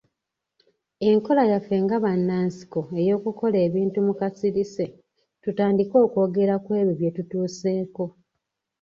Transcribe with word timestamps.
Enkola 1.09 1.43
yaffe 1.51 1.75
nga 1.83 1.97
bannansiko 2.03 2.81
ey'okukola 2.99 3.57
ebintu 3.67 3.97
mu 4.07 4.13
kasirise, 4.19 4.85
tutandike 5.41 5.95
okwogera 6.05 6.55
ku 6.63 6.69
ebyo 6.79 6.93
bye 6.99 7.11
tutuuseeko. 7.15 8.05